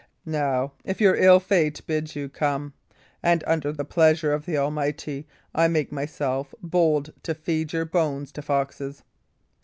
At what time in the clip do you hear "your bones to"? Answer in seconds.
7.73-8.41